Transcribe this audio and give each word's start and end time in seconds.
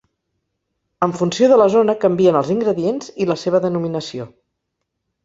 En 1.07 1.11
funció 1.19 1.49
de 1.51 1.59
la 1.61 1.67
zona 1.73 1.95
canvien 2.05 2.39
els 2.39 2.49
ingredients 2.55 3.13
i 3.27 3.29
la 3.33 3.37
seva 3.43 3.63
denominació. 3.67 4.27